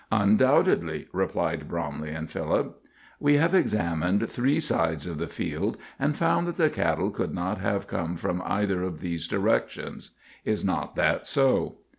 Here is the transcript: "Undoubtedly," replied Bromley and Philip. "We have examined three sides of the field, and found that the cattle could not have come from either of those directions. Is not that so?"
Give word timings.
"Undoubtedly," 0.11 1.07
replied 1.13 1.67
Bromley 1.67 2.09
and 2.09 2.31
Philip. 2.31 2.83
"We 3.19 3.35
have 3.35 3.53
examined 3.53 4.27
three 4.31 4.59
sides 4.59 5.05
of 5.05 5.19
the 5.19 5.27
field, 5.27 5.77
and 5.99 6.17
found 6.17 6.47
that 6.47 6.55
the 6.57 6.71
cattle 6.71 7.11
could 7.11 7.35
not 7.35 7.59
have 7.59 7.85
come 7.85 8.17
from 8.17 8.41
either 8.43 8.81
of 8.81 9.01
those 9.01 9.27
directions. 9.27 10.15
Is 10.43 10.65
not 10.65 10.95
that 10.95 11.27
so?" 11.27 11.75